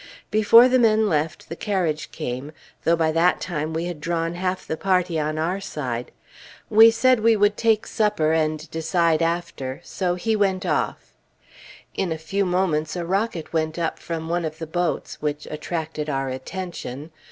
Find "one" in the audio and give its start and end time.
14.27-14.43